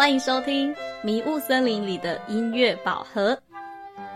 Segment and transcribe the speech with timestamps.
[0.00, 3.34] 欢迎收听《迷雾森林里的音乐宝盒》。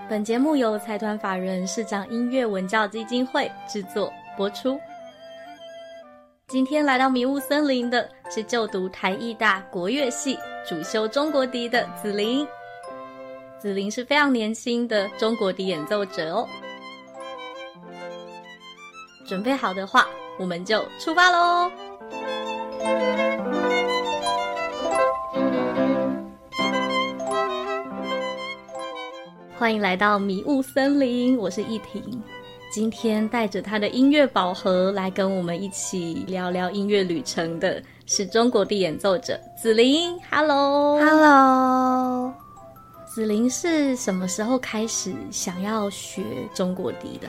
[0.09, 4.81] 本节目由财团法人市长音乐文教基金会制作播出。
[6.49, 12.49] 今天来到迷雾森林的是就读台艺大国乐系、主修中国笛的子琳。
[13.59, 16.49] 子琳是非常年轻的中国笛演奏者哦。
[19.27, 20.09] 准备好的话，
[20.39, 21.71] 我们就出发喽！
[29.65, 32.03] 欢迎来到迷雾森林，我是易婷。
[32.71, 40.21] 今天带着他的音乐宝盒来跟我们一起聊聊音乐旅程的，是中国的演奏者子琳。
[40.31, 42.31] Hello，Hello，
[43.07, 46.23] 子琳是什么时候开始想要学
[46.55, 47.27] 中国笛的？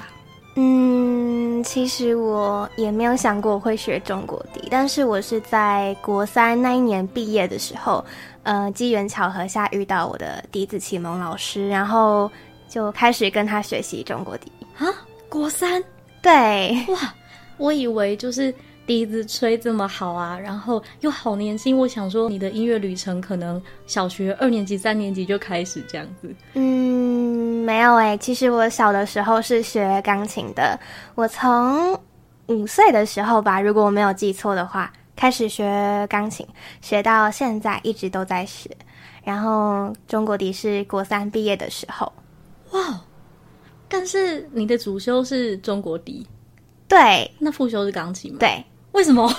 [0.57, 8.03] 嗯，其实我也没有想过我会学中国笛，但是我是在国三那一年毕业的时候。
[8.45, 12.31] 呃，机缘巧合下遇到我的笛子启蒙老师，然后
[12.69, 14.85] 就开始跟他学习中国笛啊。
[15.27, 15.83] 国三，
[16.21, 17.13] 对，哇，
[17.57, 18.53] 我以为就是
[18.85, 26.31] 笛子吹这么好啊，然后又好年轻，我想说你的音乐旅程可能小学二年级、三年级就开始这样子。
[26.53, 30.79] 嗯，没有哎，其实我小的时候是学钢琴的，
[31.15, 31.99] 我从
[32.45, 34.93] 五岁的时候吧，如果我没有记错的话。
[35.15, 36.45] 开始学钢琴，
[36.81, 38.69] 学到现在一直都在学。
[39.23, 42.11] 然后中国笛是国三毕业的时候，
[42.71, 43.01] 哇！
[43.87, 46.27] 但是你的主修是中国笛，
[46.87, 48.37] 对，那副修是钢琴吗？
[48.39, 49.31] 对，为什么？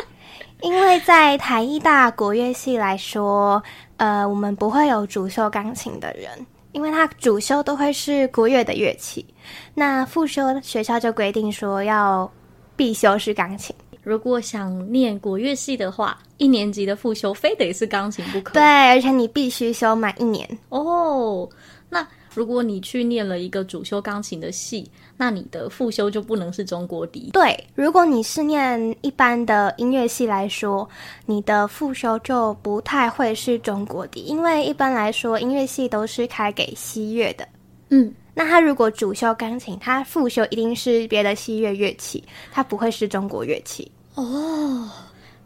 [0.60, 3.62] 因为在台艺大国乐系来说，
[3.96, 9.26] 呃，我们不会有主修钢琴的人，因为他主修都会是国乐的乐器。
[9.74, 12.30] 那副修学校就规定说要
[12.76, 13.74] 必修是钢琴。
[14.02, 18.54] 如果想念国乐系的话，一年级的复修非得是钢琴不可。
[18.54, 21.48] 对，而且你必须修满一年哦。
[21.88, 27.30] 那如果你去念了一个主修钢琴的系，那你的复修就不能是中国笛。
[27.32, 30.88] 对，如果你是念一般的音乐系来说，
[31.26, 37.46] 你的复修就不太会是中国笛，因为一般来说音乐系都是开给西乐的。
[37.90, 43.90] 嗯，那他如果主修钢琴，他复修一定是别的西乐乐器，他不会是中国乐器。
[44.14, 44.90] 哦，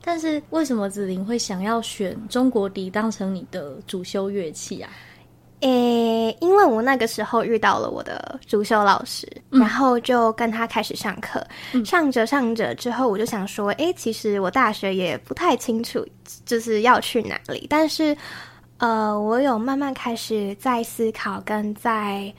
[0.03, 4.91] 但是为什么子琳会想要选中国笛当成你的主修乐器啊？
[5.61, 11.45] 诶，因为我那个时候遇到了我的主修老师，然后就跟他开始上课，
[11.83, 16.07] 上着上着之后，我就想说，诶，其实我大学也不太清楚
[16.45, 18.15] 就是要去哪里，但是
[18.77, 22.31] 呃，我有慢慢开始在思考跟在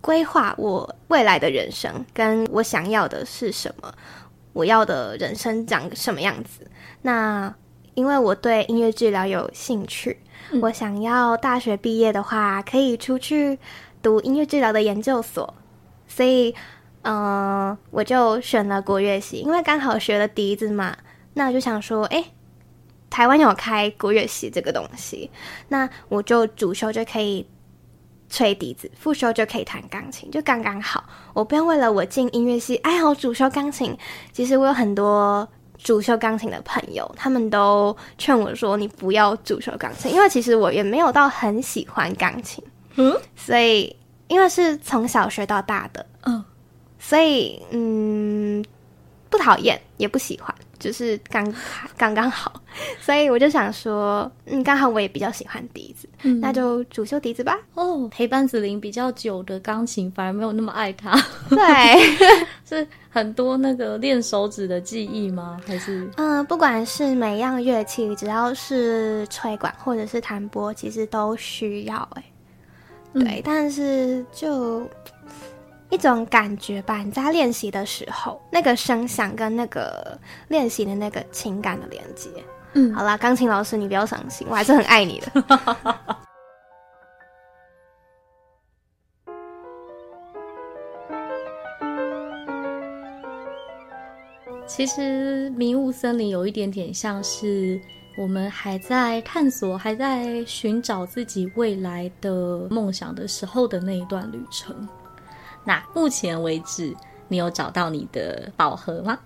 [0.00, 3.92] 规划我未来的人生，跟我想要的是什么。
[4.52, 6.66] 我要的人生长什么样子？
[7.02, 7.54] 那
[7.94, 10.18] 因为我对音乐治疗有兴趣，
[10.62, 13.58] 我想要大学毕业的话可以出去
[14.02, 15.52] 读音乐治疗的研究所，
[16.08, 16.54] 所以，
[17.02, 20.96] 嗯，我就选了国乐系，因为刚好学了笛子嘛。
[21.34, 22.24] 那我就想说，哎，
[23.10, 25.30] 台湾有开国乐系这个东西，
[25.68, 27.46] 那我就主修就可以。
[28.28, 31.04] 吹笛子，副修就可以弹钢琴，就刚刚好。
[31.32, 33.96] 我不用为了我进音乐系，哎，我主修钢琴。
[34.32, 35.48] 其实我有很多
[35.78, 42.62] 主修钢琴的朋友，他们都劝我说：“你不要主修钢琴，因为其实我也没有到很喜欢钢琴。”
[42.96, 43.94] 嗯，所以
[44.28, 46.44] 因为是从小学到大的，嗯，
[46.98, 48.64] 所以嗯，
[49.28, 50.54] 不讨厌也不喜欢。
[50.78, 51.54] 就是刚
[51.96, 52.52] 刚刚好，
[53.00, 56.08] 所以我就想说，嗯，刚好我也比较喜欢笛子，
[56.40, 57.58] 那就主修笛子吧。
[57.74, 61.20] 哦，陪伴子琳比较久的钢琴反而没有那么爱它。
[61.48, 61.58] 对，
[62.64, 65.60] 是很多那个练手指的记忆吗？
[65.66, 71.96] 还是嗯，不管是每样乐器，只要是吹管或者是弹拨，其实都需要。
[72.14, 72.24] 哎，
[73.14, 74.88] 对，但是就。
[75.90, 80.18] 一种感觉吧，你在练习的时候，那个声响跟那个
[80.48, 82.28] 练习的那个情感的连接。
[82.74, 85.30] 嗯，好啦，钢琴老师，你不要伤心，我还是很爱你的。
[94.66, 97.80] 其实迷雾森林有一点点像是
[98.18, 104.86] 我们还在探索、还在寻找自己未来的梦想的时候的那一段旅程。
[105.66, 106.96] 那目前为止，
[107.28, 109.18] 你有找到你的宝盒吗？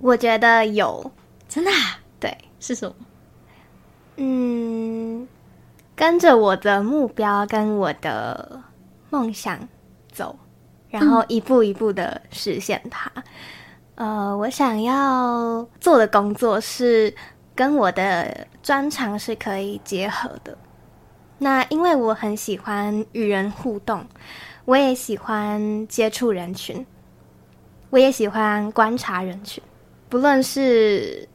[0.00, 1.12] 我觉得有，
[1.48, 1.70] 真的。
[1.70, 2.94] 啊对，是什么？
[4.16, 5.28] 嗯，
[5.94, 8.62] 跟着我的目标跟我的
[9.10, 9.68] 梦想
[10.10, 10.36] 走，
[10.88, 13.10] 然后一步一步的实现它。
[13.96, 17.14] 呃，我想要做的工作是，
[17.54, 20.56] 跟我的专长是可以结合的。
[21.38, 24.04] 那因为我很喜欢与人互动，
[24.64, 26.86] 我也喜欢接触人群，
[27.90, 29.62] 我也喜欢观察人群，
[30.08, 31.28] 不论是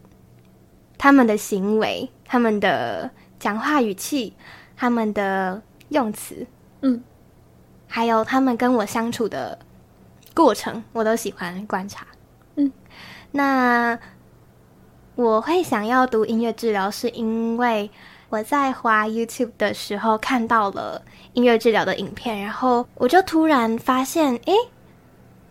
[0.98, 4.34] 他们的行为、他们的讲话语气、
[4.76, 6.48] 他们的用词，
[6.82, 7.04] 嗯，
[7.88, 9.60] 还有他们跟我相处的
[10.34, 12.08] 过程，我都喜欢观察。
[12.56, 12.72] 嗯，
[13.32, 14.00] 那
[15.16, 17.90] 我会想要读音乐治疗，是因为
[18.30, 21.02] 我在滑 YouTube 的时候看到了
[21.38, 24.54] 音乐治疗的影片，然后我就突然发现，诶，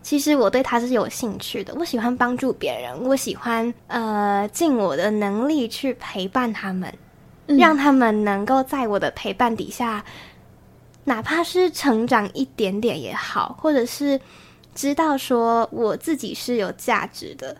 [0.03, 1.73] 其实我对他是有兴趣的。
[1.75, 6.93] 我喜欢帮助别人，我喜欢呃尽我的能力去陪伴他们，
[7.45, 10.03] 让他们能够在我的陪伴底下，
[11.05, 14.19] 哪怕是成长一点点也好，或者是
[14.75, 17.55] 知道说我自己是有价值的，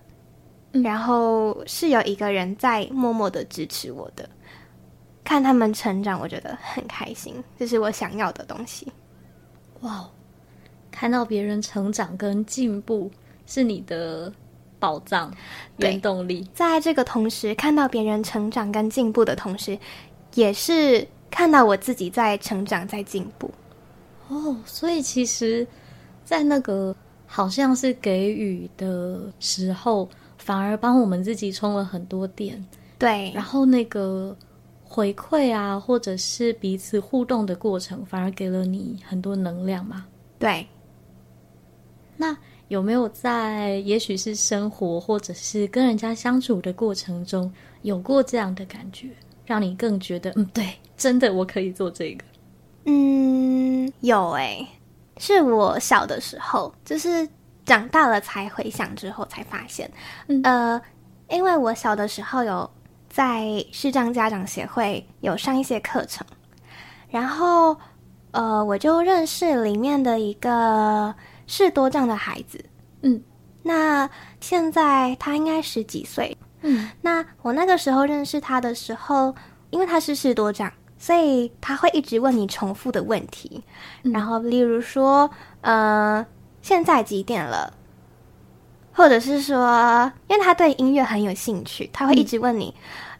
[0.74, 4.30] 然后是有一个人在默默的支持我的。
[5.28, 8.88] 看他们成长，我觉得很开心，这是我想要的东西。
[9.82, 10.10] 哇，
[10.90, 13.12] 看到别人成长跟进步
[13.46, 14.32] 是你的
[14.80, 15.30] 宝藏
[15.80, 16.48] 原动力。
[16.54, 19.78] 在这个同时，看到别人成长跟进步的同时，
[20.34, 23.52] 也是看到我自己在成长、在进步。
[24.30, 25.68] 哦，所以其实，
[26.24, 26.96] 在那个
[27.26, 30.08] 好像是给予的时候，
[30.38, 32.66] 反而帮我们自己充了很多电。
[32.98, 34.34] 对，然后那个。
[34.90, 40.06] 回馈啊，或者是彼此互动的过程，反而给了你很多能量嘛？
[40.40, 40.66] 对。
[42.16, 42.36] 那
[42.70, 47.52] 有没有在也许是生活，或者是跟人家相处的过程中，
[47.82, 49.10] 有过这样的感觉，
[49.46, 52.24] 让你更觉得，嗯，对，真的我可以做这个？
[52.86, 54.66] 嗯，有诶，
[55.18, 57.28] 是我小的时候，就是
[57.66, 59.92] 长大了才回想之后才发现，
[60.28, 60.82] 嗯呃，
[61.30, 62.70] 因为我小的时候有。
[63.18, 66.24] 在视障家长协会有上一些课程，
[67.10, 67.76] 然后
[68.30, 71.16] 呃，我就认识里面的一个
[71.48, 72.64] 视多障的孩子，
[73.02, 73.20] 嗯，
[73.64, 74.08] 那
[74.40, 79.34] 现在他应该十几岁，嗯，那我那个时候认识他的时候，
[79.72, 83.64] 因为他是视多障，所以他会一直问你重复的问题，
[84.04, 85.28] 然后例如说，
[85.62, 86.24] 呃，
[86.62, 87.74] 现在几点了？
[88.94, 92.76] 或者是说，因为他对音乐很有兴趣，他会一直问你。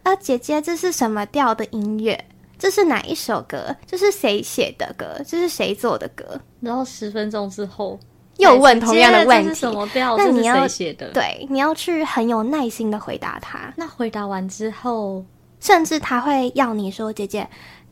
[0.08, 2.18] 啊，姐姐，这是什么调的音乐？
[2.58, 3.76] 这是哪一首歌？
[3.86, 5.22] 这是谁写的歌？
[5.28, 6.40] 这是谁做的歌？
[6.62, 8.00] 然后十分钟之后
[8.38, 10.16] 又问同样的问题，什么调？
[10.16, 11.12] 那你要写的？
[11.12, 13.74] 对，你要去很有耐心的回答他。
[13.76, 15.26] 那回答完之后，
[15.60, 17.46] 甚至他会要你说：“姐姐，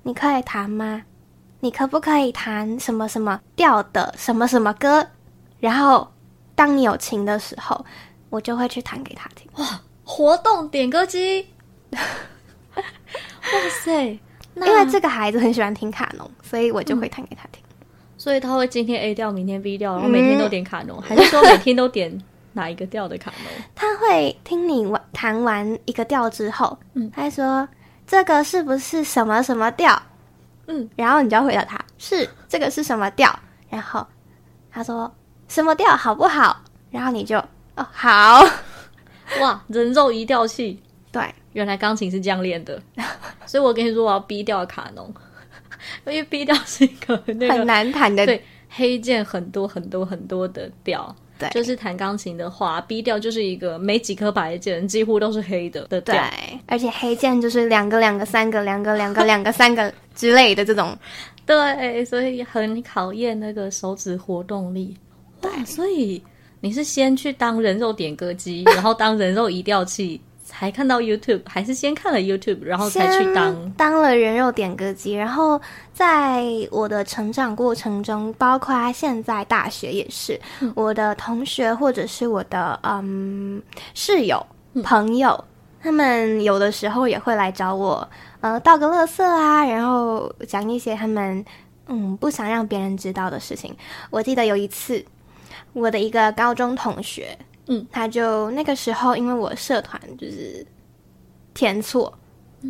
[0.04, 1.02] 你可以弹吗？
[1.60, 5.06] 你可不可以弹什么什么调的什么什么歌？”
[5.60, 6.10] 然后
[6.56, 7.86] 当你有琴的时候，
[8.30, 9.46] 我就会去弹给他听。
[9.58, 11.48] 哇，活动点歌机。
[11.96, 14.20] 哇塞！
[14.56, 17.62] 因为这个孩子很喜欢听卡农，所以我就会弹给他听。
[18.18, 22.18] 所以他会今天 A 调，明天 B 调，然后每天都点卡农，还是说每天都点
[22.54, 23.52] 哪一个调的卡农？
[23.76, 27.68] 他会听你完弹完一个调之后，嗯，他说
[28.08, 30.02] 这个是不是什么什么调？
[30.68, 33.38] 嗯，然后你就要回答他是这个是什么调？
[33.70, 34.08] 然后
[34.72, 35.14] 他说
[35.48, 36.60] 什么调好不好？
[36.90, 37.38] 然后你就
[37.76, 38.44] 哦好，
[39.42, 40.82] 哇，人肉一调器，
[41.12, 41.22] 对。
[41.56, 42.82] 原来钢琴是这样练的，
[43.48, 45.12] 所以我跟你说我要 B 调卡农，
[46.06, 56.22] 因为 B 调是一个那个很难弹的，对黑键很多很多很多的调，对，就是弹钢琴的话，B 调就是一个没几颗白键，几乎都是黑的的调，
[56.66, 60.94] 而且黑键就是两个两个三个两个两个两个三个之类的这种，
[61.48, 64.94] 对，所以很考验那个手指活动力，
[65.40, 66.22] 对，所以
[66.60, 70.20] 你是先去当人肉点歌机，然后当人肉移调器。
[70.58, 75.14] 才看到 YouTube，还是先看了 YouTube，然后才去当当了人肉点歌机。
[75.14, 75.60] 然后
[75.94, 80.40] 在我的成长过程中，包括现在大学也是，
[80.74, 83.62] 我的同学或者是我的嗯
[83.94, 84.46] 室友
[84.82, 85.44] 朋友，
[85.82, 88.08] 他们有的时候也会来找我，
[88.40, 91.44] 呃，道个乐色啊，然后讲一些他们
[91.88, 93.76] 嗯不想让别人知道的事情。
[94.10, 95.04] 我记得有一次，
[95.74, 97.38] 我的一个高中同学。
[97.68, 100.66] 嗯，他就那个时候，因为我社团就是
[101.54, 102.14] 填错，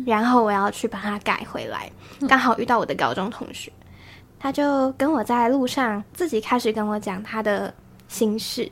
[0.06, 1.90] 然后我要去把它改回来，
[2.28, 3.70] 刚好遇到我的高中同学，
[4.38, 7.72] 他就跟我在路上自己开始跟我讲他的
[8.08, 8.70] 心事。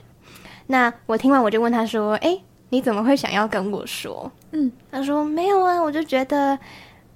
[0.66, 2.40] 那我听完我就问他说：“哎，
[2.71, 6.59] 你怎么会想要跟我说？”嗯，他说：“没有啊，我就觉得，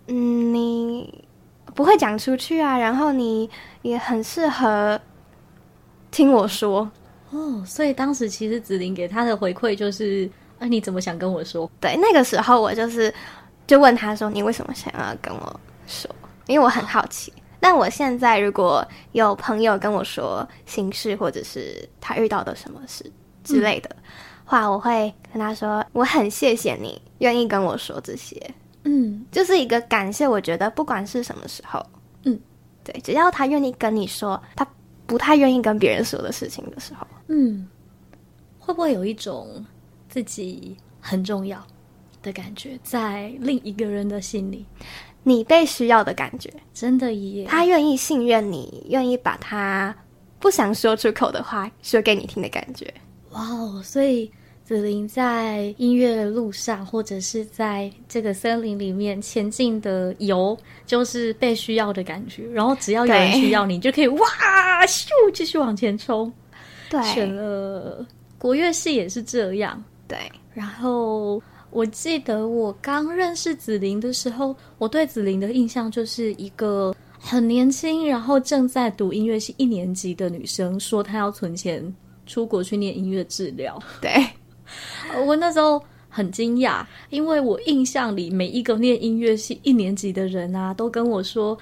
[0.09, 1.25] 嗯，你
[1.75, 3.49] 不会讲出去啊，然后你
[3.81, 5.01] 也很适合
[6.11, 6.91] 听我说。”
[7.31, 11.71] 哦，所以当时其实子琳给他的回馈就是，那你怎么想跟我说？
[11.81, 13.13] 对，那个时候我就是
[13.67, 16.11] 就问他说：“你为什么想要跟我说？”
[16.47, 17.33] 因为我很好奇。
[17.61, 23.05] 但我现在如果有朋友跟我说心事，或者是他遇到的什么事
[23.43, 23.91] 之类的
[24.45, 28.41] 话，我会跟他说：“我很谢谢你愿意跟我说这些。”
[28.85, 30.27] 嗯，就是一个感谢。
[30.27, 31.85] 我觉得不管是什么时候，
[32.23, 32.41] 嗯，
[32.85, 34.67] 对，只要他愿意跟你说他
[35.09, 37.67] 不太愿意跟别人说的事情的时候，嗯，
[38.61, 39.65] 会不会有一种
[40.09, 41.67] 自己很重要
[42.23, 44.67] 的感觉在另一个人的心里？
[45.25, 47.47] 你被需要的感觉，真的耶！
[47.49, 49.97] 他愿意信任你，愿意把他
[50.39, 52.93] 不想说出口的话说给你听的感觉。
[53.31, 53.83] 哇哦！
[53.83, 54.31] 所以
[54.65, 62.47] 紫琳在音乐路上，或者是在这个森林里面前进的游，就是被需要的感觉。
[62.51, 64.27] 然后只要有人需要你，就可以哇
[64.87, 66.33] 咻继续往前冲。
[66.91, 68.07] 对，选了
[68.39, 69.83] 国乐系也是这样。
[70.07, 70.19] 对，
[70.53, 71.43] 然后。
[71.71, 81.95] 我记得我刚认识紫琳的时候，我对紫琳的印象就是一个很年轻，然后正在读音乐系一年级的女生，说她要存钱
[82.25, 83.79] 出国去念音乐治疗。
[84.01, 84.11] 对，
[85.27, 91.57] 我那时候很惊讶，因为我印象里每一个念音乐系一年级的人啊，都跟我说，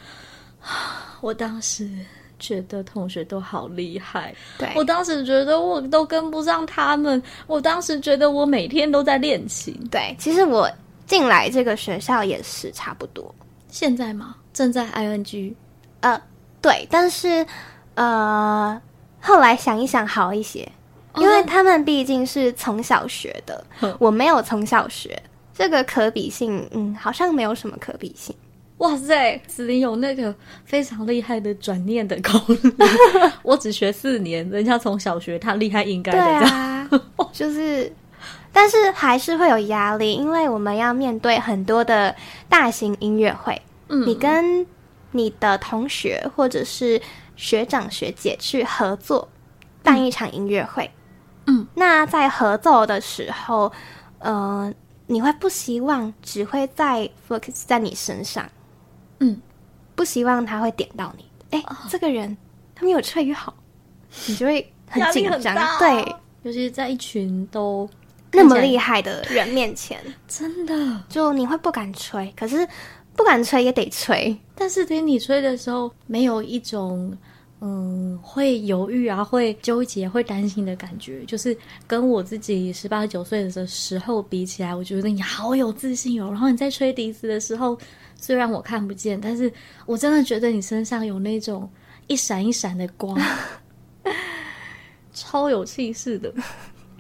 [1.20, 1.90] 我当时。
[2.38, 7.22] 觉得同学都好厉害，对我当时觉得我都跟不上他们。
[7.46, 9.74] 我当时觉得我每天都在练琴。
[9.90, 10.70] 对，其实我
[11.06, 13.34] 进来这个学校也是差不多。
[13.68, 14.36] 现在吗？
[14.52, 15.54] 正在 ing。
[16.00, 16.20] 呃，
[16.60, 17.44] 对，但是
[17.94, 18.80] 呃，
[19.20, 20.70] 后来想一想好一些，
[21.16, 23.64] 因为他们毕竟是从小学的，
[23.98, 25.20] 我没有从小学，
[25.54, 28.34] 这个可比性，嗯，好像没有什么可比性。
[28.78, 32.60] 哇塞，子林有那个非常厉害的转念的功力。
[33.42, 36.18] 我只学四年，人家从小学他厉害应该的。
[36.18, 36.90] 对啊，
[37.32, 37.90] 就是，
[38.52, 42.14] 但是还是会有压力，因为我们要面对很多的
[42.50, 43.60] 大型音乐会。
[43.88, 44.66] 嗯，你跟
[45.12, 47.00] 你的同学或者是
[47.34, 49.26] 学长学姐去合作
[49.82, 50.90] 办一场音乐会。
[51.46, 53.72] 嗯，那在合奏的时候，
[54.18, 54.70] 呃，
[55.06, 58.44] 你会不希望只会在 focus 在你身上。
[59.20, 59.40] 嗯，
[59.94, 61.24] 不希望他会点到你。
[61.50, 62.36] 哎，这个人
[62.74, 63.54] 他没有吹好，
[64.26, 65.78] 你就会 很紧张。
[65.78, 66.02] 对，
[66.42, 67.88] 尤其是在一群都
[68.32, 72.32] 那么厉害的人面前， 真的就你会不敢吹。
[72.36, 72.66] 可是
[73.14, 74.36] 不敢吹也得吹。
[74.54, 77.16] 但是听你吹的时候，没有一种
[77.60, 81.24] 嗯会犹豫啊、会纠结、会担心的感觉。
[81.24, 86.28] 就是跟我自己十八九岁的时候比起来，我觉得你好有自信哦。
[86.30, 87.78] 然后你在吹笛子的时候。
[88.18, 89.52] 虽然我看不见，但是
[89.84, 91.70] 我真的觉得你身上有那种
[92.06, 93.14] 一闪一闪的光，
[95.12, 96.32] 超有气势的。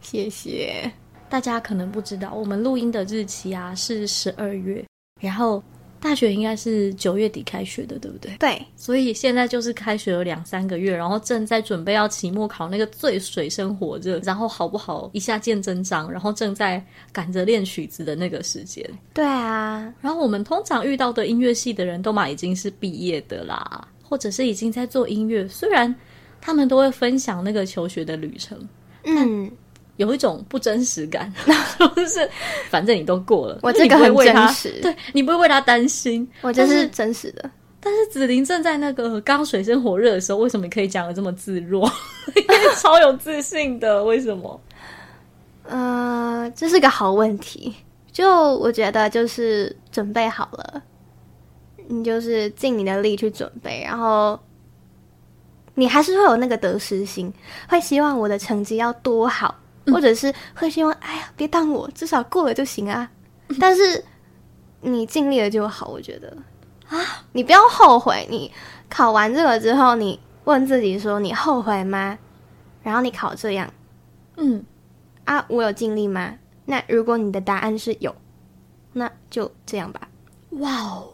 [0.02, 0.92] 谢谢
[1.30, 4.84] 大家，可能不知道我们录音的日期啊是十二月，
[5.18, 5.64] 然后。
[6.00, 8.36] 大学应该是九月底开学的，对不对？
[8.38, 18.88] 对，所以现在就是开学了两三个月，然后正在准备要期末考那个最水深火热，然后好不好一下见真章，然后正在赶着练曲子的那个时间。
[19.14, 25.92] 对啊，然后我们通常遇到的音乐系的人都嘛已经是毕业的啦，或者是已经在做音乐，虽然
[26.40, 28.58] 他们都会分享那个求学的旅程，
[29.04, 29.50] 嗯。
[29.96, 31.32] 有一种不真实感，
[31.96, 32.28] 就是
[32.70, 37.50] 反正你都过了，我这个很真实，对你不会为他担心，我这是真实的。
[37.80, 41.88] 但是紫琳正在那个刚水深火热的时候，为什么可以讲的这么自若？
[42.82, 44.60] 超有自信的，为什么？
[45.68, 47.74] 呃，这是个好问题。
[48.12, 50.82] 就我觉得，就是准备好了，
[51.86, 54.38] 你就是尽你的力去准备，然后
[55.74, 57.32] 你还是会有那个得失心，
[57.68, 59.54] 会希望我的成绩要多好。
[59.86, 63.10] 或者是会希望，哎呀，别当我，至少过了就行啊。
[63.60, 64.04] 但是
[64.80, 66.36] 你尽力了就好，我觉得
[66.88, 68.26] 啊，你不要后悔。
[68.28, 68.50] 你
[68.88, 72.18] 考完这个之后，你问自己说，你后悔吗？
[72.82, 73.72] 然后你考这样，
[74.36, 74.64] 嗯，
[75.24, 76.34] 啊，我有尽力吗？
[76.64, 78.14] 那如果你的答案是有，
[78.92, 80.08] 那就这样吧。
[80.50, 81.08] 哇哦，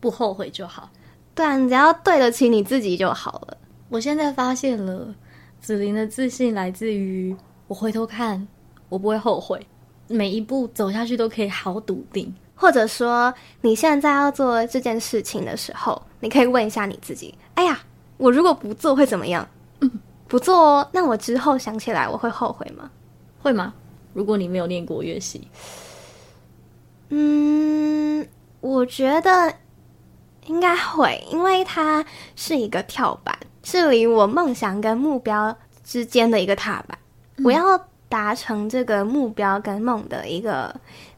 [0.00, 0.90] 不后悔就好。
[1.34, 3.56] 对啊，你只要对得起你自己就好了。
[3.88, 5.14] 我现在发现了，
[5.60, 7.36] 紫琳的自信来自于。
[7.66, 8.46] 我回头看，
[8.88, 9.66] 我不会后悔，
[10.08, 12.34] 每一步走下去都可以好笃定。
[12.56, 17.80] 或者说，你现在要做这件事情的时候，你可以问一下你自己：哎呀，
[18.16, 19.48] 我如果不做会怎么样？
[19.80, 19.90] 嗯，
[20.28, 22.90] 不做哦，那我之后想起来我会后悔吗？
[23.42, 23.74] 会吗？
[24.12, 25.48] 如果你没有念过乐器，
[27.08, 28.26] 嗯，
[28.60, 29.52] 我觉得
[30.46, 32.04] 应该会，因为它
[32.36, 36.96] 是一个跳板，是离我梦想跟目标之间的一个踏板。
[37.42, 40.74] 我要达成这个目标跟梦的一个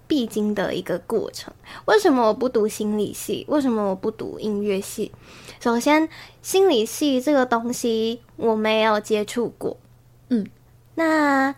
[0.06, 1.52] 必经的一个过程。
[1.84, 3.44] 为什么我不读心理系？
[3.48, 5.12] 为什么我不读音乐系？
[5.60, 6.08] 首先，
[6.40, 9.76] 心理系这个东西我没有接触过，
[10.28, 10.46] 嗯，
[10.94, 11.54] 那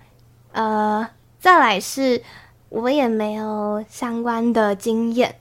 [0.53, 2.23] 呃，再来是
[2.69, 5.37] 我也没有相关的经验。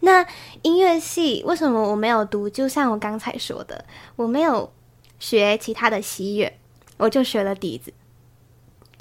[0.00, 0.26] 那
[0.62, 2.48] 音乐系为什么我没有读？
[2.48, 3.84] 就像我刚才说的，
[4.16, 4.70] 我没有
[5.18, 6.52] 学其他的西乐，
[6.98, 7.92] 我就学了笛子，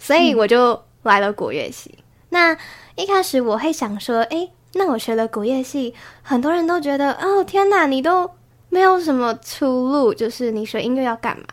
[0.04, 1.98] 所以我就来了国乐系。
[2.30, 2.58] 那
[2.96, 8.30] 一开始我会想说，诶，那我学了国乐系，很多人都觉得，哦，天哪，你都
[8.68, 11.46] 没有什么出路，就是你学音乐要干嘛？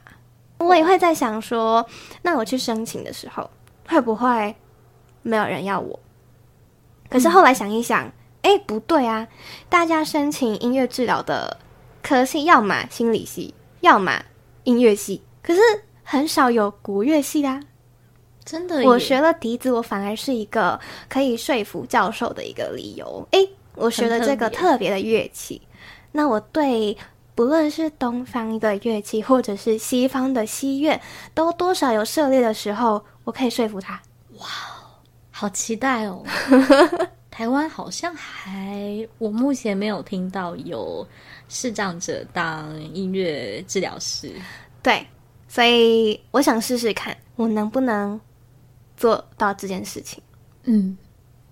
[0.58, 1.86] 我也会在想说，
[2.22, 3.48] 那我去申请的时候，
[3.86, 4.56] 会不会
[5.22, 6.00] 没有人要我？
[7.08, 8.10] 可是后来想一想。
[8.42, 9.28] 哎，不对啊！
[9.68, 11.58] 大家申请音乐治疗的
[12.02, 14.24] 科系，要么心理系，要么
[14.64, 15.60] 音乐系，可是
[16.02, 17.60] 很少有国乐系啊。
[18.50, 20.78] 真的，我学了笛子，我反而是一个
[21.08, 23.24] 可以说服教授的一个理由。
[23.30, 25.62] 诶，我学了这个特别的乐器，
[26.10, 26.96] 那我对
[27.36, 31.00] 不论是东方的乐器，或者是西方的西乐，
[31.32, 33.94] 都多少有涉猎的时候，我可以说服他。
[34.38, 34.46] 哇，
[35.30, 36.24] 好期待哦！
[37.30, 41.06] 台湾好像还，我目前没有听到有
[41.48, 44.32] 视障者当音乐治疗师。
[44.82, 45.06] 对，
[45.46, 48.20] 所以我想试试看，我能不能
[49.00, 50.22] 做到这件事情。
[50.64, 50.94] 嗯，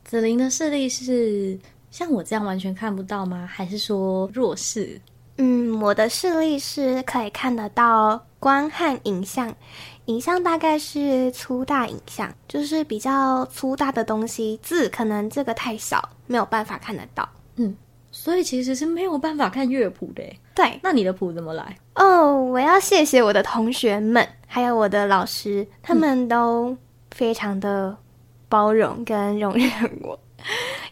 [0.04, 1.58] 子琳的视力是
[1.90, 3.48] 像我这样完全看不到吗？
[3.50, 5.00] 还是说弱视？
[5.38, 9.52] 嗯，我的视力是可以看得到光和影像。
[10.04, 17.26] 影像大概是粗大影像，就是比较粗大的东西，字可能这个太小，没有办法看得到。
[17.56, 17.74] 嗯，
[18.10, 20.22] 所以其实是没有办法看乐谱的。
[20.54, 21.78] 对，那你的谱怎么来？
[21.94, 26.76] 哦，我要谢谢我的同学们，还有我的老师，他们都
[27.18, 27.96] 非常的
[28.48, 29.68] 包容跟容忍
[30.02, 30.16] 我，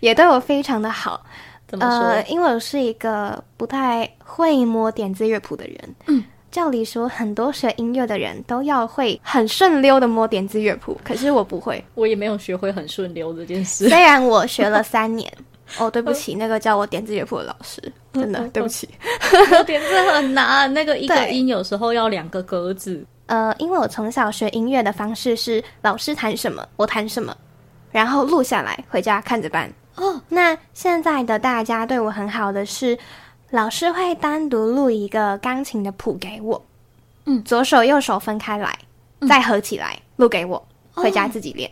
[0.01, 1.25] 也对我非常的好。
[1.69, 2.21] 怎么说？
[2.29, 5.95] 因为我是一个不太会摸点字乐谱的人。
[6.09, 6.25] 嗯。
[6.51, 13.87] 照理说，很多学音乐的人都要会很顺溜的摸点字乐谱，可是我不会，我也没有学会很顺溜这件事。
[13.91, 15.31] 虽然我学了三年，
[15.79, 17.81] 哦，对不起，那个教我点字乐谱的老师，
[18.15, 18.89] 真的对不起。
[19.67, 23.05] 点字很难，那个一个音有时候要两个格子。
[23.27, 27.37] 呃，因为我从小学音乐的方式是老师弹什么我弹什么，
[27.93, 29.73] 然后录下来回家看着办。
[29.97, 32.99] 哦，那现在的大家对我很好的是。
[33.51, 36.61] 老师会单独录一个钢琴的谱给我，
[37.27, 38.77] 嗯，左手右手分开来，
[39.29, 41.71] 再合起来录给我，回家自己练。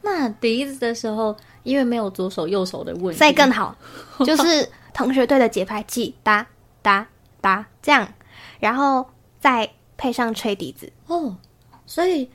[0.00, 3.76] 那笛子的时候，因为没有左手右手的问题，所以更好，
[4.24, 6.46] 就是同学对着节拍器哒
[6.80, 7.06] 哒
[7.42, 8.08] 哒这样，
[8.58, 9.06] 然后
[9.38, 9.68] 再
[10.02, 11.36] 配上吹笛子哦，
[11.86, 12.28] 所以。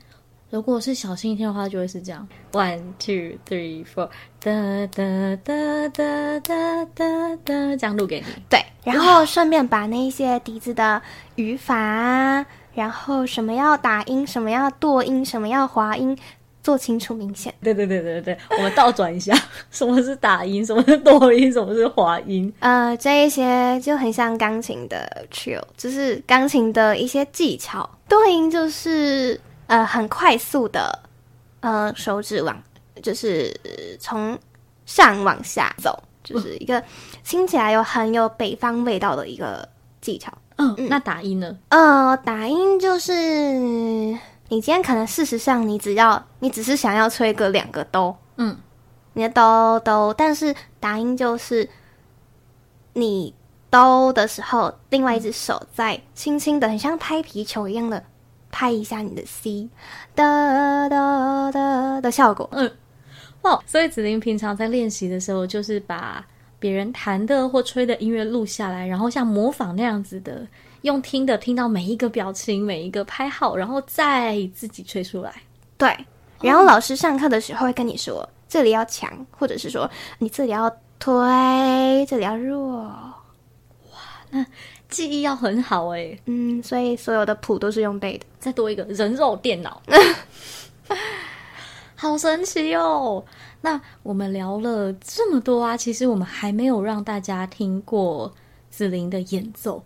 [0.50, 4.08] 如果是小心一点的话，就会是这样：one two three four，
[4.40, 8.26] 哒哒哒哒哒哒哒，这样录给你。
[8.48, 11.02] 对，然后顺便把那些笛子的
[11.34, 16.16] 语法啊，然后什么要打音，什么要剁音，什么要滑音，
[16.68, 17.54] 做清楚明显。
[17.62, 19.34] 对对对对对，我们倒转一下，
[19.72, 22.52] 什么是打音，什么是剁音，什么是滑音？
[22.60, 27.88] 呃，这一些就很像钢琴的 trill，就是钢琴的一些技巧。
[28.06, 29.40] 剁音就是。
[29.68, 30.98] 呃，很快速的，
[31.60, 32.58] 呃，手指往
[33.02, 33.54] 就是
[34.00, 34.34] 从
[34.86, 36.82] 上往下走，就是一个
[37.22, 39.68] 听起来有很有北方味道的一个
[40.00, 40.32] 技巧。
[40.56, 41.54] 嗯，那打音呢？
[41.68, 43.12] 呃，打音就是
[44.48, 48.56] 你今天可能事实上你只要你只是想要吹个两个哆，嗯，
[49.12, 51.68] 你的哆哆，但是打音就是
[52.94, 53.34] 你
[53.70, 58.02] 哆的时候，另外一只手在轻轻的，很像拍皮球一样的。
[58.50, 59.68] 拍一下你的 C，
[60.14, 62.48] 哒哒哒的效果。
[62.52, 62.72] 嗯，
[63.42, 66.26] 哦，所以子琳平常在练习的时候，就是把
[66.58, 70.46] 别人弹的或吹的音乐录下来，然后像模仿那样子的，
[70.82, 75.32] 用听的听到每一个表情、每一个拍号，然后再自己吹出来。
[75.76, 75.96] 对，
[76.40, 81.16] 然后老师上课的时候会跟你说，这里要强，或者是说你这里要推，
[82.06, 82.82] 这里要弱。
[82.82, 83.98] 哇，
[84.30, 84.46] 那。
[84.88, 88.24] 记忆要很好哎，嗯，所以所有的谱都是用背的。
[88.40, 89.82] 再多一个人肉电脑，
[91.94, 93.22] 好神奇哦！
[93.60, 98.32] 那我们聊了这么多啊，其实我们还没有让大家听过
[98.70, 99.84] 紫琳的演奏，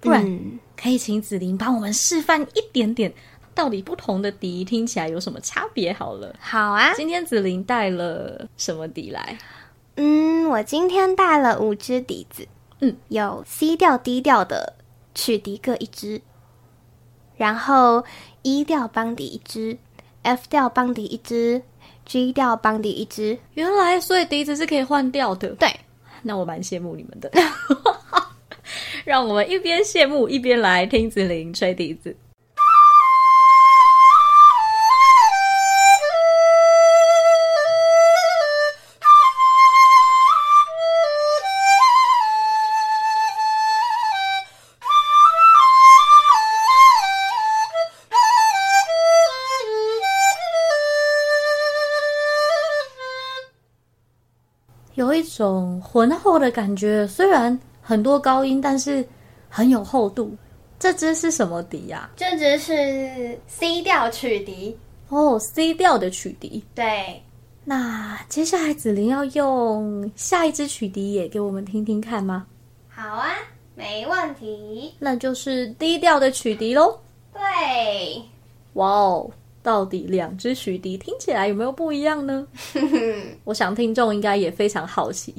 [0.00, 3.12] 不然可以请紫琳帮我们示范一点点，
[3.54, 5.92] 到底不同的笛听起来有什么差别？
[5.92, 9.38] 好了，好啊，今天紫琳带了什么笛来？
[9.96, 12.48] 嗯，我今天带了五支笛子。
[12.80, 14.72] 嗯，有 C 调、D 调的
[15.14, 16.22] 曲笛各一支，
[17.36, 18.02] 然后
[18.40, 19.76] E 调邦笛一支
[20.22, 21.60] F 调邦笛一支
[22.06, 23.38] ，G 调邦笛一支。
[23.52, 25.50] 原来，所以笛子是可以换调的。
[25.56, 25.68] 对，
[26.22, 27.30] 那我蛮羡慕你们的。
[29.04, 32.16] 让我们一边羡慕一边来听子琳吹笛子。
[54.94, 57.58] 有一种浑厚的感觉，虽然
[57.90, 59.04] 很多高音，但是
[59.48, 60.32] 很有厚度。
[60.78, 62.08] 这支是什么笛呀？
[62.14, 66.62] 这支是 C 调曲笛哦，C 调的曲笛。
[66.72, 67.20] 对，
[67.64, 72.46] 那接下来子琳要用下一支曲笛也给我们听听看吗？
[72.88, 73.28] 好啊，
[73.74, 74.94] 没问题。
[75.00, 76.96] 那就是 D 调的曲笛喽。
[77.32, 78.22] 对，
[78.74, 79.28] 哇哦！
[79.64, 82.46] 到底两支曲笛听起来有没有不一样呢？
[83.42, 85.34] 我想听众应该也非常好奇。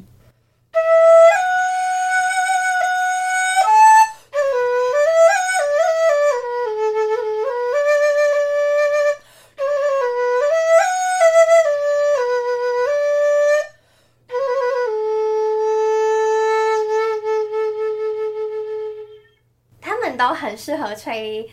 [20.51, 21.49] 很适合吹。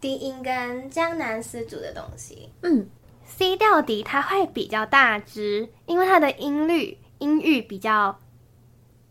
[0.00, 2.88] 低音跟江南丝竹的东西，嗯
[3.24, 8.16] ，C 调笛它会比较大支，因为它的音律音域比较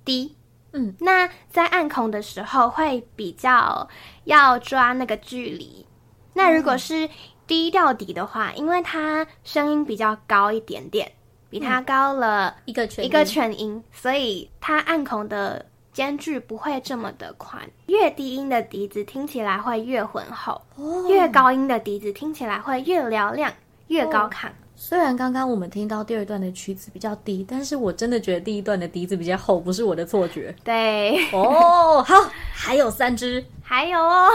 [0.06, 0.38] 低，
[0.72, 3.90] 嗯，那在暗孔的时候会比较
[4.24, 5.86] 要抓那个距离。
[6.36, 7.10] 那如果是
[7.46, 11.12] 低调底的话，因为它声音比较高一点点，
[11.50, 15.66] 比它高了一个全一个全音，所以它暗孔的。
[15.98, 20.62] 间距不会这么的宽，越低音的笛子听起来会越浑厚，
[21.10, 23.52] 越高音的笛子听起来会越嘹亮、
[23.88, 24.48] 越高亢。
[24.76, 30.54] 虽然刚刚我们听到第二段的曲子比较低，但是我真的觉得第一段的笛子比较厚，不是我的错觉。
[30.64, 34.30] 对，哦，好，还有三支，还有哦。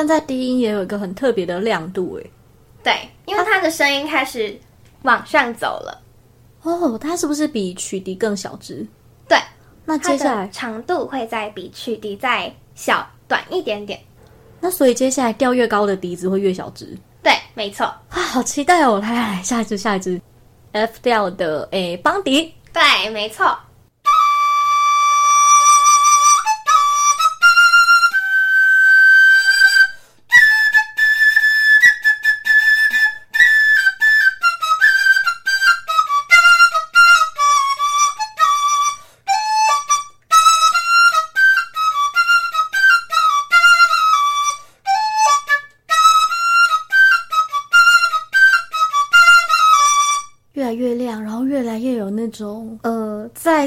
[0.00, 2.30] 算在低音也有一个很特别的亮度诶，
[2.82, 2.94] 对，
[3.26, 4.58] 因为它的声音开始
[5.02, 6.02] 往上走了。
[6.62, 8.86] 哦，它是不是比曲笛更小只？
[9.28, 9.38] 对，
[9.84, 14.00] 那接下来长度会再比曲笛再小短一点点。
[14.58, 16.96] 那所以接下来调越高的笛子会越小只？
[17.22, 17.84] 对，没错。
[18.08, 18.98] 啊，好期待哦！
[19.00, 20.18] 来来来，下一支下一支
[20.72, 22.50] ，F 调的诶邦迪。
[22.72, 23.54] 对，没错。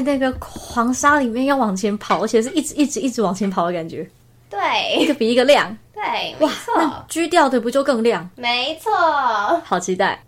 [0.02, 4.08] 在那个黄沙里面要往前跑，而且是一直一直一直往前跑的感觉。
[4.48, 5.76] 对，一个比一个亮。
[5.92, 8.28] 对，哇，那狙掉的不就更亮？
[8.36, 8.92] 没错。
[9.64, 10.22] 好期待。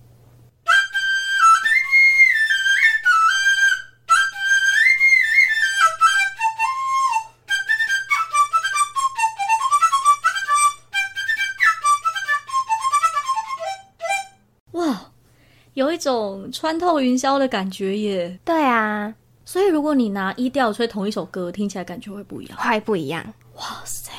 [15.74, 18.38] 有一种穿透云霄的感觉耶！
[18.46, 19.12] 对啊，
[19.46, 23.24] 所以如果你拿一调吹同一首歌，听起来感觉会不一样，会不一样。
[23.54, 24.12] 哇塞！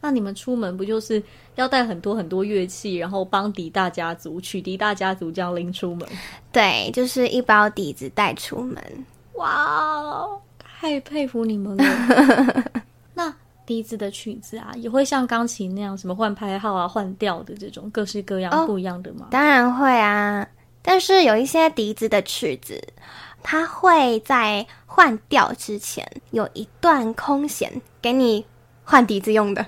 [0.00, 1.22] 那你们出门不就是
[1.56, 6.08] 要带很多很多乐器，然后帮笛大家族、曲笛大家族这样拎出门？
[6.52, 8.82] 对，就是一包笛子带出门。
[9.34, 10.26] 哇，
[10.58, 11.84] 太佩服你们了！
[13.12, 13.34] 那
[13.66, 19.28] 笛子的曲子啊，也会像钢琴那样，什么换拍号啊、换调的这种各式各样不一样的吗？
[19.30, 20.48] 当然会啊。
[20.82, 22.80] 但是有一些笛子的曲子，
[23.48, 28.44] 它会在换调之前有一段空弦给你
[28.82, 29.64] 换笛子用的。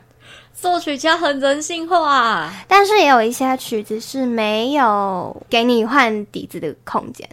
[0.53, 7.29] 作曲家很人性化，但是也有一些曲子是没有给你换笛子的空间，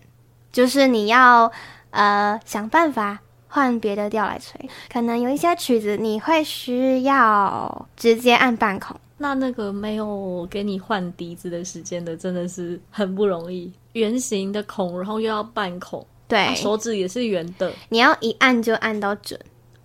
[0.51, 1.51] 就是你要
[1.89, 4.69] 呃想办法换别的调来吹。
[4.93, 8.95] 可能有一些曲子你会需要直接按半孔。
[9.17, 13.73] 那那个没有给你换笛子的时间的，真的是很不容易。
[13.93, 19.40] 圆形的孔，然后又要半孔，对，手指也是圆的，你要一按就按到准。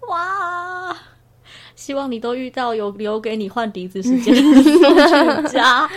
[0.09, 0.96] 哇！
[1.76, 5.88] 希望你都遇到有留给你换笛子时间的 作曲家。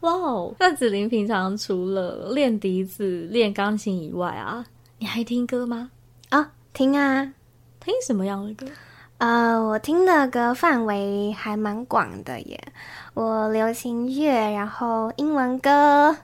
[0.00, 0.54] 哇哦！
[0.58, 4.64] 那子琳平常除了练笛子、练钢琴以外啊，
[4.98, 5.90] 你还听歌吗？
[6.28, 7.32] 啊，听啊，
[7.80, 8.66] 听什么样的歌？
[9.16, 12.60] 呃，我听的歌范围还蛮广的耶。
[13.14, 16.16] 我流行乐，然后英文歌，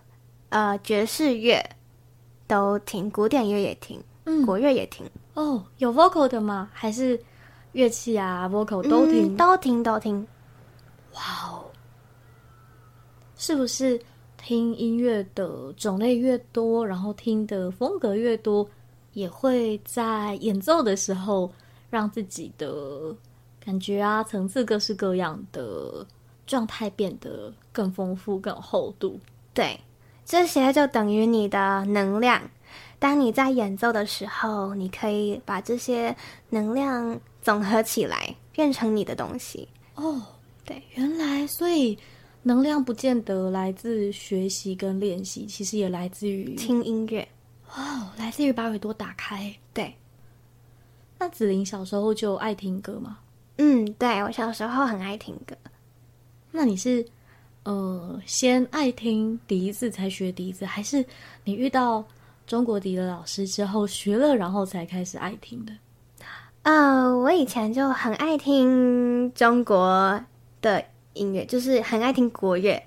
[0.50, 1.64] 呃，爵士乐
[2.50, 6.68] 都听，古典乐也听，嗯国乐也听，哦，有 vocal 的吗？
[6.72, 7.18] 还是
[7.70, 9.32] 乐器啊，vocal 都听？
[9.32, 10.26] 嗯都听，都听。
[11.14, 11.64] 哇哦！
[13.36, 14.00] 是不是
[14.36, 18.68] 听音乐的种类越多，然后听的风格越多，
[19.12, 21.48] 也会在演奏的时候
[21.88, 23.14] 让自己的
[23.64, 26.04] 感觉啊、层次各式各样的
[26.48, 29.20] 状态变得更丰富、更有厚度？
[29.54, 29.78] 对，
[30.30, 32.40] 这些就等于你的能量。
[33.00, 36.16] 当你在演奏的时候，你可以把这些
[36.50, 39.66] 能量总合起来，变成你的东西。
[39.96, 40.22] 哦，
[40.64, 41.98] 对，原来所以
[42.44, 47.26] 能量不见得来自学习跟练习，其实也来自于听音乐，
[47.74, 49.52] 哦，来自于把耳朵打开。
[49.74, 49.92] 对，
[51.18, 53.18] 那子琳小时候就爱听歌吗？
[53.56, 55.56] 嗯，对我小时候很爱听歌。
[56.52, 57.04] 那你是
[57.64, 61.04] 呃先爱听笛子才学笛子，还是
[61.44, 62.04] 你遇到
[62.46, 65.72] 中国笛的老师之后学了，然后才开始爱听的？
[66.62, 70.22] 呃，我以前就很爱听中国
[70.60, 72.82] 的音乐，就是很爱听国乐。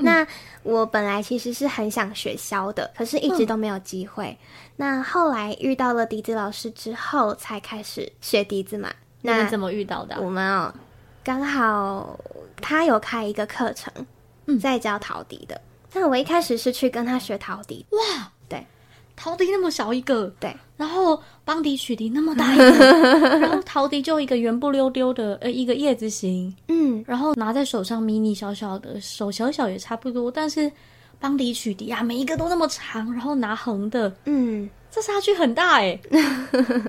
[0.00, 0.24] 那
[0.62, 4.38] 我本来其实是很想学箫的，可是一直都没有机会。
[4.76, 8.90] 那后来遇到了笛子老师之后，才开始学笛子嘛。
[9.22, 10.72] 那你怎么遇到的啊、我们哦，
[11.24, 12.16] 刚好
[12.62, 14.06] 他有开一个课程，嗯
[14.56, 15.60] 在教陶笛的。
[15.92, 18.64] 那我一开始是去跟他学陶笛，哇，对，
[19.16, 22.70] 陶笛那么小一个，对，然后邦迪曲笛那么大一个，
[23.40, 30.70] 然后陶笛就一个圆不溜丢的呃一个叶子形，嗯，然后拿在手上迷你小小的，手小小也差不多，但是
[31.18, 35.98] 邦迪曲笛啊，每一个都那么长，然后拿横的，嗯，这差距很大哎。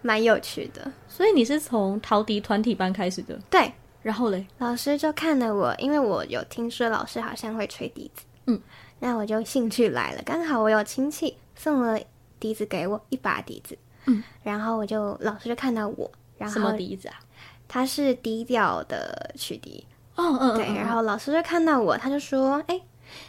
[0.00, 0.90] 蛮有趣的。
[1.08, 8.60] 所以你是从陶笛团体班开始的，对，然后嘞，老师就看了我，因为我有听说老师好像会吹笛子，嗯，
[9.00, 10.22] 那我就兴趣来了。
[10.24, 12.00] 刚好我有亲戚送了
[12.40, 17.14] 笛子给我，一把笛子，嗯，然后我就老师就看到我，然后什么后笛子啊？
[17.66, 22.80] 他是低调的曲笛，哦嗯对，然后老师就看到我，他就说：“哎，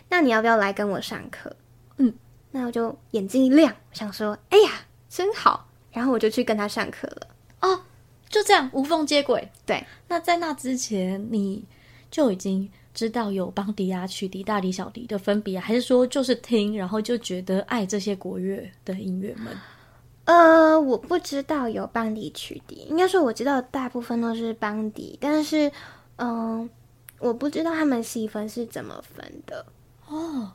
[0.07, 1.53] 那你要不要来跟我上课？”
[1.97, 2.13] 嗯，
[2.51, 4.71] 那我就眼睛一亮，想说：“哎呀，
[5.09, 7.27] 真好！”然后我就去跟他上课了。
[7.61, 7.81] 哦，
[8.29, 9.49] 就这样无缝接轨。
[9.65, 11.63] 对，那在那之前你
[12.09, 19.55] 就已经知道有邦迪啊、曲迪、大迪、小迪的分别啊，还是说就是听，然后就觉得爱这些国乐的音乐们？
[20.25, 25.71] 呃，我不知道有邦迪曲迪，应该说我知道大部分都是邦迪，但是，
[26.17, 26.69] 嗯、
[27.17, 29.65] 我不知道他们细分是怎么分的。
[30.07, 30.51] 哦，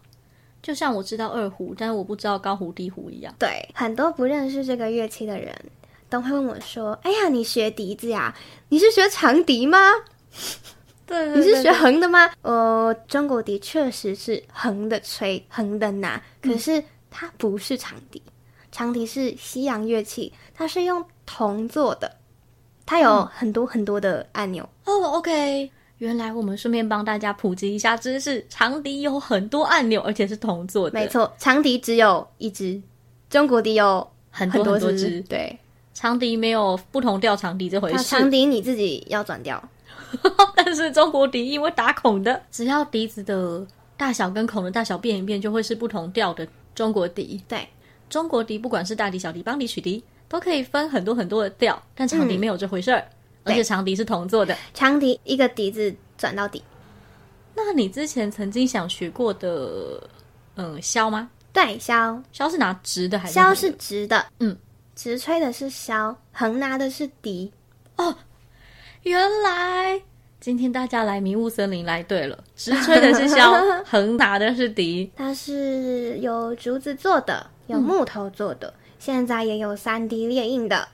[0.63, 3.35] 就像我知道二胡，但是我不知道高胡、低胡一样。
[3.37, 5.53] 对，很多不认识这个乐器的人
[6.09, 8.35] 都会问我说：“哎呀，你学笛子呀？
[8.69, 9.79] 你是学长笛吗？
[11.07, 18.23] 对你是学横的吗？”呃，中国笛确实是横的吹，横的拿，可是它不是长笛。
[18.73, 22.17] 长笛是西洋乐器，它是用铜做的，
[22.85, 24.69] 它有很多很多的按钮。
[24.85, 25.71] 哦，OK。
[25.99, 32.83] 原来我们顺便帮大家普及一下知识，长笛有很多按钮，而且是铜做的，没，错，长笛只有一只，
[33.31, 34.87] 中国笛有很多很多支。
[34.87, 35.21] 很多支。
[35.29, 35.59] 对，
[35.95, 39.63] 长笛没有不同调长笛这回事，它长笛你自己要转调。
[40.55, 47.43] 但是中国笛因为打孔的，只要笛子的大小跟孔的大小变一变，就会是不同调的中国笛。
[47.49, 47.67] 对，
[48.11, 53.05] 中国笛不管是大笛、小笛、邦笛、曲笛，都可以分很多很多的调，但长笛没有这回事儿，
[53.45, 54.57] 而且长笛是铜做的。
[54.73, 56.63] 长笛一个笛子转到底。
[57.57, 60.01] 那你之前曾经想学过的，
[60.57, 61.31] 嗯，箫吗？
[61.53, 64.57] 对，箫箫是拿直的还是箫是直的，嗯，
[64.95, 67.53] 直吹的是箫，横拿的是笛。
[67.97, 68.15] 哦
[69.03, 70.01] 原来
[70.41, 73.53] 今天大家来迷雾森林来对了，直吹的是箫，
[73.85, 75.11] 横拿的是笛。
[75.17, 80.89] 它是有竹子做的，有木头做的，现在也有三 D 列印的。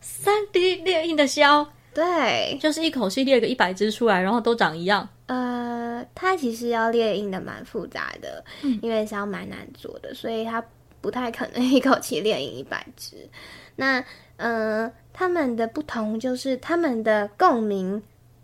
[0.00, 5.08] 三 D 列印的箫，对，就是一口气列个一百只出来，然后都长一样。
[5.26, 8.44] 呃，它其实要列印的蛮复杂的，
[8.80, 10.62] 因为箫蛮难做的，所以它
[11.06, 13.16] 不太可能一口气列印一百只。
[13.78, 14.04] 那
[14.36, 18.02] 呃，他们的不同就是他们的共鸣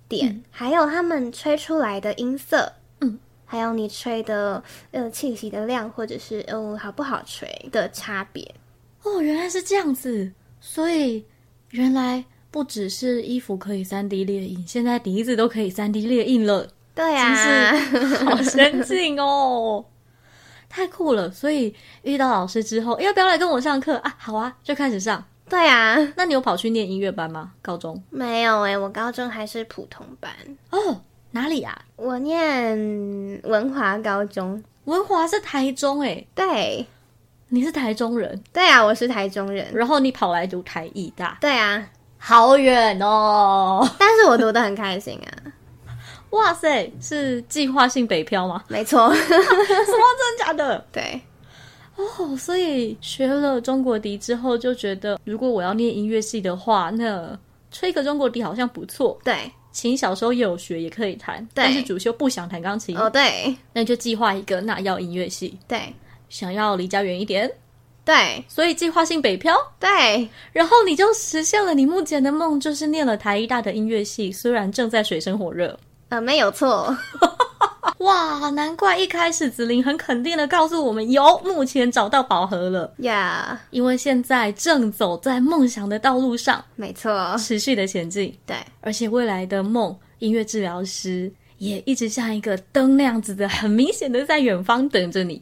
[0.09, 8.55] 点，还有他们吹出来的音色，嗯，还有你吹的呃气息的量，或者是呃好不好吹的差别。
[9.03, 11.25] 哦，原来是这样子，所以
[11.71, 16.69] 原来不只是衣服可以三 D 列印，现在笛子都可以三 D 列印了。
[16.95, 17.75] 对啊，
[18.25, 19.85] 好先进哦，
[20.73, 21.31] 太酷了！
[21.31, 24.15] 所以遇到老师之后，要不要来跟我上课啊？
[24.17, 25.23] 好啊，就开始上。
[25.47, 27.53] 对啊，那你有跑去念音乐班吗？
[27.61, 30.33] 高中没有诶，我高中还是普通班
[30.71, 31.03] 哦。
[31.33, 31.79] 哪里啊？
[31.97, 32.75] 我念
[33.45, 34.65] 文华高中。
[34.85, 36.27] 文华是台中诶。
[36.35, 36.87] 对，
[37.49, 38.43] 你是台中人。
[38.51, 39.71] 对啊，我是台中人。
[39.75, 41.37] 然后你跑来读台艺大。
[41.39, 43.87] 对啊，好远哦。
[43.99, 45.53] 但是我读的很开心啊。
[46.33, 48.63] 哇塞，是计划性北漂吗？
[48.69, 49.09] 没错。
[49.15, 49.37] 什么？
[49.39, 50.87] 真的假的？
[50.93, 51.21] 对。
[51.95, 57.39] 哦，所以学了中国笛之后，就觉得如果我要念音乐系的话，那
[57.71, 59.19] 吹个中国笛好像不错。
[59.23, 61.47] 对，琴小时候也有学，也可以弹。
[61.53, 62.97] 但是主修不想弹钢琴。
[62.97, 65.59] 哦，对，那就计划一个，那要音乐系。
[65.69, 65.95] 对，
[66.31, 67.53] 想要离家远一点。
[68.07, 69.55] 对，所以计划性北漂。
[69.79, 75.79] 对，然后你就实现了你目前的梦，就是念了台艺大的音乐系，虽然正在水深火热。
[76.13, 76.95] 呃，没有错。
[78.01, 82.93] 哇，难怪一开始子琳很肯定的告诉我们，有目前找到宝盒了。
[82.99, 95.41] 呀，因为现在正走在梦想的道路上，没错，持续的前进，对，而且未来的梦，音乐治疗师也一直像一个灯那样子的，很明显的在远方等着你，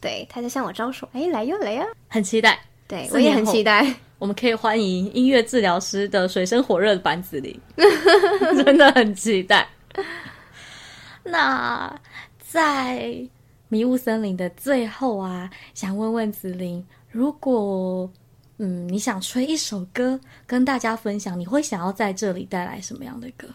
[0.00, 7.58] 对，他在向我招手，哎，来哟，来呀，很期待，对我也很期待，我们可以欢迎音乐治疗师的水深火热版子琳，
[8.64, 9.66] 真的很期待。
[11.24, 12.00] 那
[12.38, 13.28] 在
[13.68, 18.10] 迷雾森林的最后啊，想问问子琳，如果
[18.58, 23.48] 嗯你想吹一首歌跟大家分享，你会想要在这里带来什么样的歌？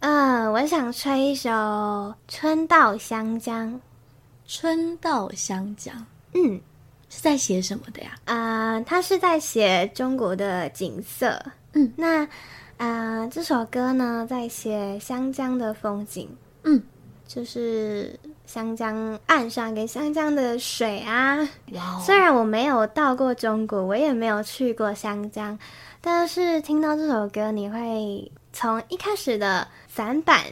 [0.00, 1.50] 嗯，我想吹一首
[2.28, 3.72] 《春到湘江》。
[4.46, 5.92] 春到湘江，
[6.34, 6.60] 嗯，
[7.08, 8.14] 是在写什么的呀？
[8.26, 11.44] 啊，他是在写中国的景色。
[11.72, 12.28] 嗯，那。
[12.78, 16.28] 啊，这首歌呢，在写湘江的风景，
[16.64, 16.82] 嗯，
[17.26, 21.38] 就是湘江岸上跟湘江的水啊。
[22.04, 25.58] 虽然我没有到过中国，我也没有去过湘江，
[26.02, 30.44] 但是听到这首歌，你会从一开始的散板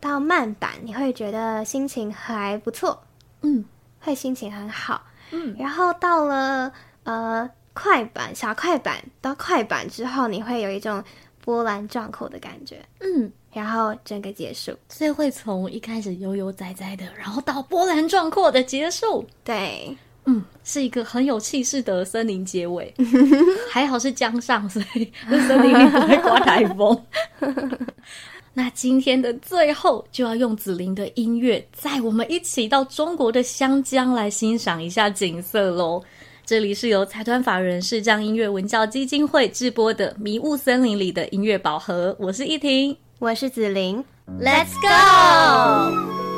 [0.00, 3.00] 到慢板，你会觉得心情还不错，
[3.42, 3.64] 嗯，
[4.00, 6.72] 会心情很好，嗯，然后到了
[7.04, 11.04] 呃快板小快板到快板之后，你会有一种。
[11.44, 22.92] 波澜壮阔的感觉，嗯，然后整个结束，所以会从一开始悠悠哉哉的，然后到波澜壮阔的结束，对，嗯，是一个很有气势的森林结尾。
[23.70, 27.04] 还好是江上，所以森林里不会刮台风。
[28.52, 36.02] 那今天的最后，就要用紫菱的音乐，载我们一起到中国的湘江来欣赏一下景色喽。
[36.50, 44.04] 这里是由财团法人视障音乐文教基金会制播的《迷雾森林里的音乐宝盒》，我是依婷，我是子玲
[44.40, 46.29] ，Let's go。